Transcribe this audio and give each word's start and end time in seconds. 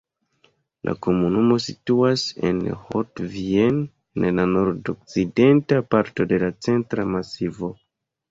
La 0.87 0.93
komunumo 1.07 1.57
situas 1.65 2.21
en 2.51 2.61
Haute-Vienne, 2.85 3.83
en 4.29 4.41
la 4.43 4.47
nordokcidenta 4.55 5.81
parto 5.95 6.27
de 6.33 6.41
la 6.45 6.51
Centra 6.69 7.07
Masivo. 7.17 7.71